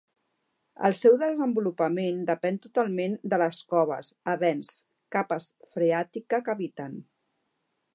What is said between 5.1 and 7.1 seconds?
capes freàtica que habiten.